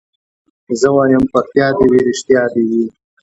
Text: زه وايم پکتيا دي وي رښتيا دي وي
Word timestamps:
زه 0.79 0.87
وايم 0.95 1.23
پکتيا 1.31 1.67
دي 1.77 1.83
وي 1.89 1.99
رښتيا 2.07 2.43
دي 2.53 2.63
وي 2.69 2.83